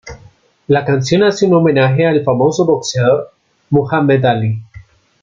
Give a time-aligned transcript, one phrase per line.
[0.67, 3.33] La canción hace un homenaje al famoso boxeador
[3.69, 4.57] Muhammad Ali.